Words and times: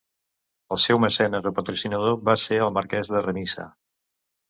El 0.75 0.81
seu 0.83 1.01
mecenes 1.03 1.51
o 1.51 1.53
patrocinador 1.61 2.19
va 2.33 2.37
ser 2.49 2.61
el 2.71 2.77
marquès 2.81 3.15
de 3.15 3.27
Remisa. 3.31 3.73